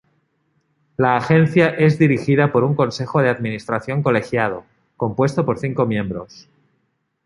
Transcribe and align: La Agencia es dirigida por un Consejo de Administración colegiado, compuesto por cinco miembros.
La 0.97 1.15
Agencia 1.15 1.67
es 1.67 1.99
dirigida 1.99 2.51
por 2.51 2.63
un 2.63 2.73
Consejo 2.73 3.21
de 3.21 3.29
Administración 3.29 4.01
colegiado, 4.01 4.63
compuesto 4.97 5.45
por 5.45 5.59
cinco 5.59 5.85
miembros. 5.85 6.49